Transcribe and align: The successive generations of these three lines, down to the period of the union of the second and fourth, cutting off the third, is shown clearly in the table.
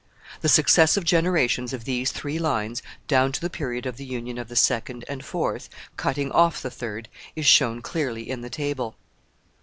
The 0.41 0.49
successive 0.49 1.03
generations 1.03 1.73
of 1.73 1.85
these 1.85 2.11
three 2.11 2.39
lines, 2.39 2.81
down 3.07 3.31
to 3.33 3.39
the 3.39 3.51
period 3.51 3.85
of 3.85 3.97
the 3.97 4.03
union 4.03 4.39
of 4.39 4.47
the 4.47 4.55
second 4.55 5.05
and 5.07 5.23
fourth, 5.23 5.69
cutting 5.95 6.31
off 6.31 6.59
the 6.59 6.71
third, 6.71 7.07
is 7.35 7.45
shown 7.45 7.83
clearly 7.83 8.27
in 8.27 8.41
the 8.41 8.49
table. 8.49 8.95